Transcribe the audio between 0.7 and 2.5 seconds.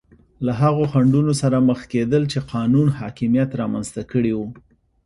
خنډونو سره مخ کېدل چې